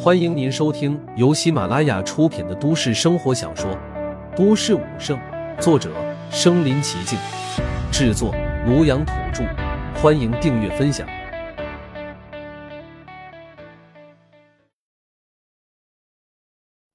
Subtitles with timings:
[0.00, 3.70] 欢迎您收听由喜马拉雅出品的都市生活小说
[4.36, 5.18] 《都市武圣》，
[5.60, 5.92] 作者：
[6.30, 7.18] 身临其境，
[7.92, 8.32] 制作：
[8.66, 9.44] 庐阳土著。
[10.00, 11.08] 欢迎订阅分享。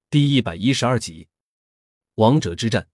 [0.09, 1.27] 第一百一十二集，
[2.15, 2.87] 王者之战。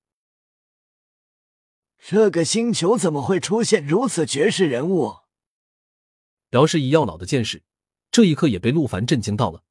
[1.97, 5.17] 这个星球怎么会出现如此绝世人物？
[6.49, 7.61] 表示以药老的见识，
[8.11, 9.63] 这一刻也被陆凡震惊到了。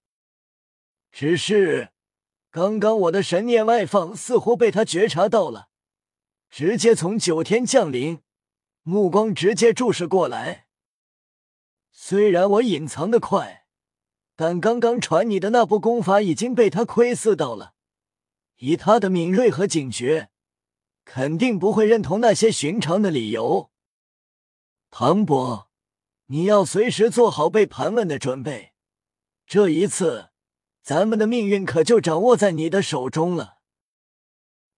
[1.11, 1.91] 只是，
[2.51, 5.69] 刚刚我的神念外放，似乎被他觉察到了，
[6.49, 8.21] 直接从九天降临，
[8.83, 10.67] 目光直接注视过来。
[11.91, 13.67] 虽然我隐藏的快，
[14.37, 17.75] 但刚刚传你的那部功法已经被他窥伺到了。
[18.59, 20.31] 以他的敏锐和警觉，
[21.05, 23.71] 肯定不会认同那些寻常的理由。
[24.91, 25.68] 唐伯，
[26.29, 28.73] 你要随时做好被盘问的准备。
[29.47, 30.31] 这一次。
[30.81, 33.59] 咱们的命运可就掌握在你的手中了。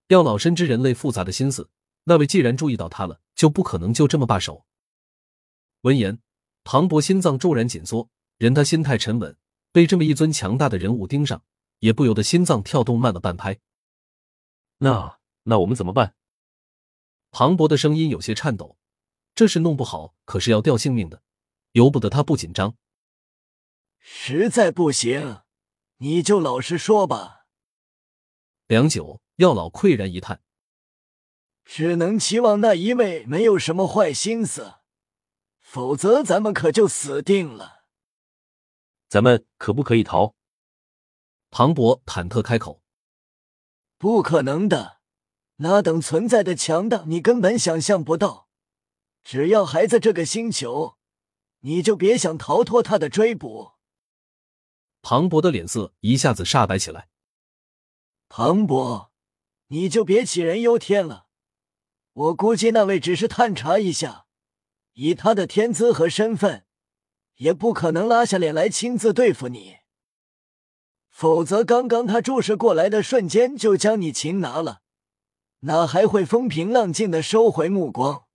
[0.07, 1.69] 药老深知人类复杂的心思，
[2.03, 4.65] 那位既然注意到他了，就不可能就这么罢手。
[5.83, 6.19] 闻言，
[6.65, 9.37] 庞博心脏骤然紧缩，任他心态沉稳，
[9.71, 11.41] 被这么一尊强大的人物盯上，
[11.79, 13.61] 也不由得心脏跳动慢了半拍。
[14.79, 16.13] 那那我们怎么办？
[17.31, 18.77] 庞博的声音有些颤抖，
[19.33, 21.23] 这事弄不好可是要掉性命的，
[21.71, 22.75] 由不得他不紧张。
[23.99, 25.41] 实在不行。
[26.03, 27.45] 你就老实说吧。
[28.65, 30.41] 良久，药老喟然一叹
[31.63, 34.79] ：“只能期望那一位没有什么坏心思，
[35.59, 37.83] 否则咱们可就死定了。”
[39.09, 40.33] 咱们可不可以逃？
[41.51, 42.81] 唐博忐忑开口
[43.99, 45.01] ：“不可能的，
[45.57, 48.49] 那等存在的强大，你根本想象不到。
[49.23, 50.97] 只要还在这个星球，
[51.61, 53.71] 你就别想逃脱他的追捕。”
[55.01, 57.09] 庞博的脸色一下子煞白起来。
[58.29, 59.11] 庞博，
[59.67, 61.25] 你就别杞人忧天了。
[62.13, 64.27] 我估计那位只是探查一下，
[64.93, 66.65] 以他的天资和身份，
[67.37, 69.77] 也不可能拉下脸来亲自对付你。
[71.09, 74.81] 否则，刚刚他注视过来的瞬间就将你擒拿了，
[75.61, 78.25] 哪还会风平浪静的收回目光？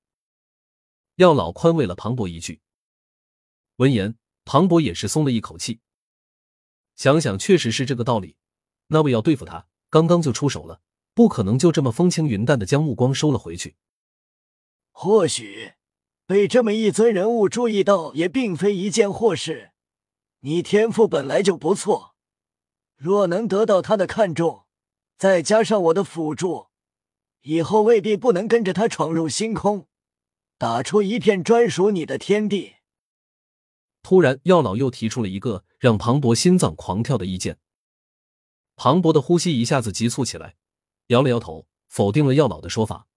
[1.17, 2.61] 药老宽慰了庞博一句。
[3.77, 4.17] 闻言，
[4.47, 5.81] 庞博也是松了一口气。
[6.95, 8.37] 想想确实是这个道理，
[8.87, 10.81] 那位要对付他，刚刚就出手了，
[11.13, 13.77] 不可能就这么风轻云淡的将目光收了回去。
[14.93, 15.75] 或许
[16.27, 19.73] 被这么一尊人物注意到，也并非一件祸事。
[20.41, 22.15] 你天赋本来就不错，
[22.97, 24.65] 若能得到他的看重，
[25.19, 26.69] 再加上我的辅助，
[27.43, 29.87] 以后未必不能跟着他闯入星空，
[30.57, 32.76] 打出一片专属你的天地。
[34.09, 37.59] 突然，药老又提出了一个让庞博心脏狂跳的意见。
[38.77, 40.55] 庞博的呼吸一下子急促起来，
[41.09, 43.09] 摇了摇头，否定了药老的说法。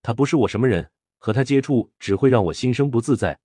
[0.00, 3.38] 他不是我什么人，和他接触只会让我心生不自在。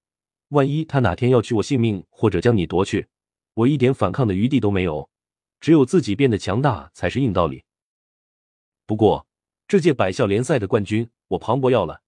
[0.48, 3.10] 万一他哪天要取我性命，或者将你夺去，
[3.56, 5.10] 我一点反抗的余地都没有。
[5.60, 7.66] 只有自己变得强大才是硬道理。
[8.86, 9.28] 不过，
[9.68, 12.02] 这届百校联赛的冠军，我庞博要了。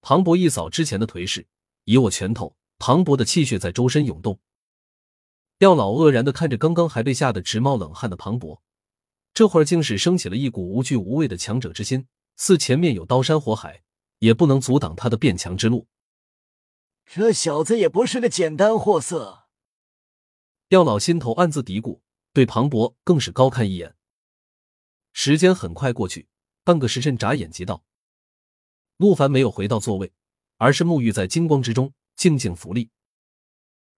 [0.00, 1.46] 庞博一扫之前的颓势，
[1.84, 2.56] 以我拳头。
[2.84, 4.40] 磅礴的气血在周身涌动，
[5.58, 8.60] 药老愕然的看着刚刚还被吓得直冒冷汗的庞博，
[9.32, 13.84] 这会儿竟是升起了一股无惧无畏的强者之心，似前面有刀山火海，
[14.18, 15.86] 也不能阻挡他的变强之路。
[17.06, 19.44] 这小子也不是个简单货色。
[20.70, 22.00] 药老心头暗自嘀咕，
[22.32, 23.94] 对庞博更是高看一眼。
[25.12, 26.26] 时间很快过去，
[26.64, 27.84] 半个时辰眨眼即到。
[28.96, 30.12] 陆凡没有回到座位，
[30.56, 31.94] 而是沐浴在金光之中。
[32.22, 32.88] 静静福利。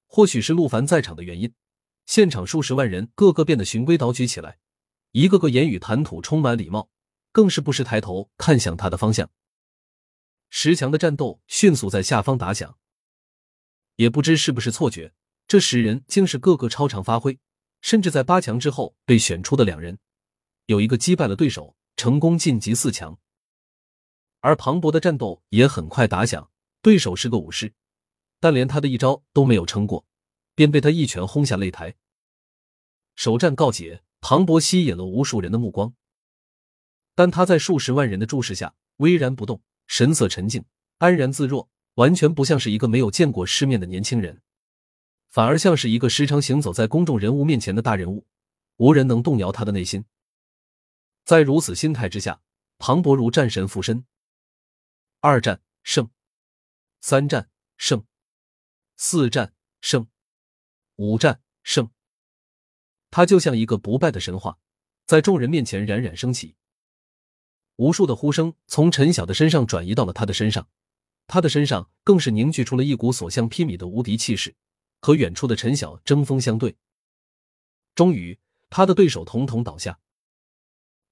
[0.06, 1.52] 或许是陆凡在场的原因，
[2.06, 4.56] 现场数十万人个个变得循规蹈矩起来，
[5.10, 6.88] 一个个言语谈吐充满礼貌，
[7.32, 9.30] 更是不时抬头看向他的方向。
[10.48, 12.78] 十强的战斗迅速在下方打响，
[13.96, 15.12] 也不知是不是错觉，
[15.46, 17.38] 这十人竟是个个超常发挥，
[17.82, 19.98] 甚至在八强之后被选出的两人，
[20.64, 23.18] 有一个击败了对手，成功晋级四强。
[24.40, 26.50] 而庞博的战斗也很快打响，
[26.80, 27.74] 对手是个武士。
[28.44, 30.04] 但连他的一招都没有撑过，
[30.54, 31.94] 便被他一拳轰下擂台。
[33.14, 35.94] 首战告捷，庞博吸引了无数人的目光，
[37.14, 40.62] 但他在数十万人的注视下巍然不动，神色沉静，
[40.98, 44.42] 安然自若，完全不像是一个没有见过世面的年轻人，
[45.30, 48.26] 反而像是一个时常行走在公众人物面前的大人物，
[48.76, 50.04] 无人能动摇他的内心。
[51.24, 52.42] 在如此心态之下，
[52.76, 54.04] 庞博如战神附身。
[55.20, 56.10] 二战胜，
[57.00, 57.48] 三战
[57.78, 58.04] 胜。
[58.96, 60.08] 四战胜，
[60.96, 61.90] 五战胜。
[63.10, 64.58] 他就像一个不败的神话，
[65.06, 66.56] 在众人面前冉冉升起。
[67.76, 70.68] 无数的呼声从陈晓的身上转移到了他的身上，
[71.26, 74.54] 他的身上更是凝聚出了一股所向披靡的无敌气势，
[75.00, 76.76] 和远处的陈晓针锋相对。
[77.94, 78.38] 终于，
[78.70, 79.98] 他的对手统统倒下，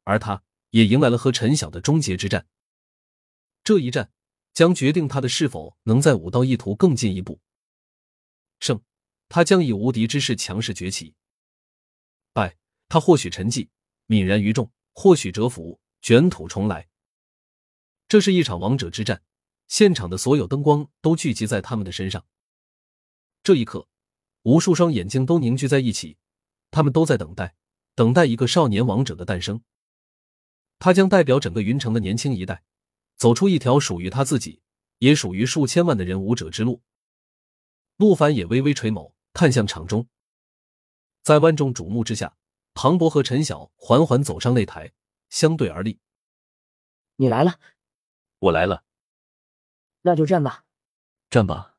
[0.05, 2.47] 而他也迎来了和陈晓的终结之战。
[3.65, 4.11] 这一战
[4.53, 7.41] 将决定他的是否能在武道一途更进一步。
[8.63, 8.81] 胜，
[9.29, 11.15] 他将以无敌之势强势崛起；
[12.33, 12.57] 败，
[12.89, 13.69] 他或许沉寂，
[14.07, 15.81] 泯然于众；或许折服。
[16.01, 16.89] 卷土重来，
[18.09, 19.23] 这是一场王者之战，
[19.69, 22.27] 现场的所有灯光都聚集在他们的身上。
[23.45, 23.87] 这一刻，
[24.43, 26.17] 无数双眼睛都凝聚在一起，
[26.73, 27.55] 他们都在等待，
[27.95, 29.63] 等待一个少年王者的诞生。
[30.81, 32.65] 他将代表整个云城的年轻一代，
[33.15, 34.61] 走出一条属于他自己，
[34.99, 36.83] 也属于数千万的人武者之路。
[38.03, 40.09] 陆凡也微微垂眸，看向场中，
[41.23, 42.37] 在万众瞩目之下，
[42.75, 44.93] 庞博和陈晓缓缓走上擂台。
[45.31, 46.01] 相对而立，
[47.15, 47.61] 你来了，
[48.41, 48.83] 我来了，
[50.01, 50.65] 那就战吧，
[51.31, 51.77] 战吧！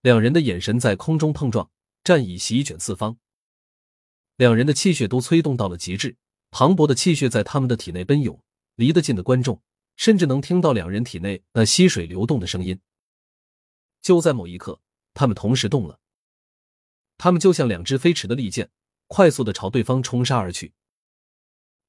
[0.00, 1.72] 两人的眼神在空中碰撞，
[2.04, 3.18] 战意席卷四方，
[4.36, 6.16] 两人的气血都催动到了极致，
[6.50, 8.40] 磅礴的气血在他们的体内奔涌，
[8.76, 9.60] 离得近的观众
[9.96, 12.80] 甚至能听到两人体内那溪水流动的声音。
[14.00, 14.80] 就在某一刻，
[15.20, 16.00] 他们同时动了，
[17.18, 18.70] 他们就像两只飞驰的利箭，
[19.06, 20.72] 快速的朝对方冲杀而去。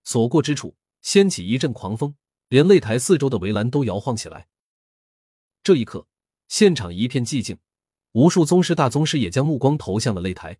[0.04, 2.18] 所过之处，掀起一阵狂风，
[2.50, 4.50] 连擂台四周的围栏都摇晃起来。
[5.64, 6.10] 这一刻，
[6.50, 7.58] 现场一片寂静，
[8.12, 10.60] 无数宗师、大宗师也将目光投向了擂台。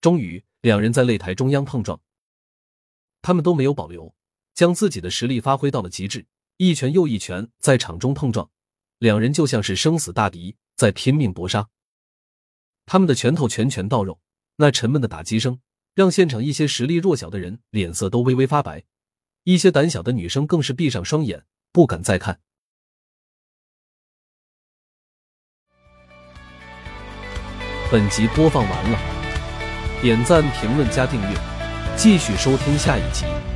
[0.00, 2.00] 终于，两人在擂台中央碰撞，
[3.22, 4.12] 他们都没有保留，
[4.54, 8.50] 将自己的实力发挥到了极致，一拳又一拳在场中碰撞，
[8.98, 11.68] 两人就像是生死大敌，在拼命搏杀。
[12.86, 14.20] 他们的拳头拳拳到肉，
[14.56, 15.60] 那沉闷的打击声。
[15.94, 18.82] 让现场一些实力弱小的人脸色都微微发白，
[19.44, 22.40] 一些胆小的女生更是闭上双眼，不敢再看。
[27.92, 28.98] 本集播放完了，
[30.02, 31.38] 点赞、评论、加订阅，
[31.96, 33.53] 继续收听下一集。